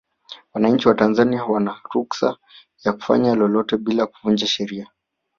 [0.53, 2.37] wananchi wa tanzania wana ruksa
[2.85, 4.87] ya kufanya lolote bila kuvunja sheria